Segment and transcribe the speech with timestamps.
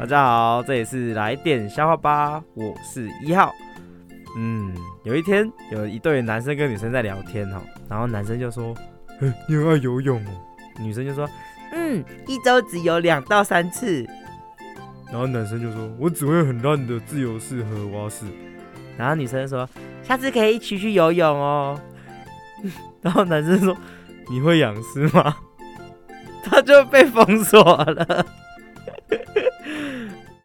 [0.00, 3.52] 大家好，这里是来电消化吧，我是一号。
[4.34, 8.74] 嗯，有一天有一对男生跟女生在聊天哦，然后男生就说
[9.46, 10.30] ：“你很爱游泳哦。”
[10.80, 11.28] 女生就说
[11.72, 14.02] ：“嗯，一周只游两到三次。”
[15.12, 18.24] 然后男生就说：“我只会很烂的自由式和蛙式。”
[18.96, 19.68] 然后女生说
[20.02, 21.78] ：“下次可以一起去游泳哦。
[23.02, 23.76] ”然后男生说
[24.30, 25.36] ：“你会仰式吗？”
[26.42, 28.24] 他就被封锁了。